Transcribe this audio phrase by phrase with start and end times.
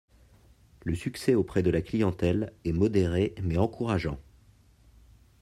[0.83, 4.17] Le succès auprès de la clientèle est modéré mais encourageant.